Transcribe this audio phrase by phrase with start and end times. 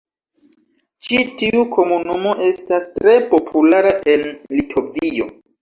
[1.07, 5.33] Ĉi tiu komunumo estas tre populara en Litovio.